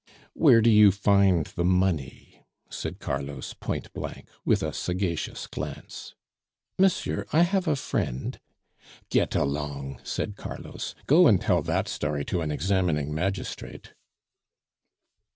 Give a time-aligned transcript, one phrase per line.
[0.33, 6.15] "Where do you find the money?" said Carlos point blank, with a sagacious glance.
[6.79, 8.39] "Monsieur, I have a friend"
[9.11, 13.93] "Get along," said Carlos; "go and tell that story to an examining magistrate!"